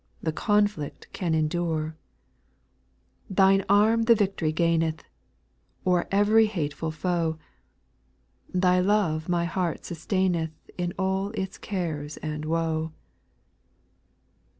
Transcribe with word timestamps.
The 0.19 0.31
conflict 0.33 1.07
can 1.13 1.35
endure: 1.35 1.95
Thine 3.29 3.63
arm 3.69 4.01
the 4.05 4.15
vict'ry 4.15 4.51
gaineth 4.51 5.03
O'er 5.85 6.07
every 6.09 6.47
hateful 6.47 6.89
foe; 6.89 7.37
Thy 8.51 8.79
love 8.79 9.29
my 9.29 9.45
heart 9.45 9.83
sustaineth 9.83 10.53
In 10.75 10.91
all 10.97 11.29
its 11.35 11.59
cares 11.59 12.17
and 12.17 12.45
woe. 12.45 12.93